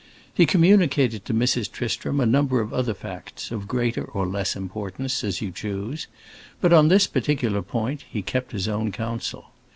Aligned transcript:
He 0.33 0.47
communicated 0.47 1.25
to 1.25 1.33
Mrs. 1.35 1.71
Tristram 1.71 2.19
a 2.19 2.25
number 2.25 2.59
of 2.59 2.73
other 2.73 2.95
facts, 2.95 3.51
of 3.51 3.67
greater 3.67 4.03
or 4.03 4.25
less 4.25 4.55
importance, 4.55 5.23
as 5.23 5.41
you 5.41 5.51
choose; 5.51 6.07
but 6.59 6.73
on 6.73 6.87
this 6.87 7.05
particular 7.05 7.61
point 7.61 8.05
he 8.09 8.23
kept 8.23 8.51
his 8.51 8.67
own 8.67 8.91
counsel. 8.91 9.51